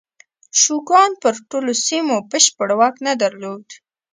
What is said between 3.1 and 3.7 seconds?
درلود.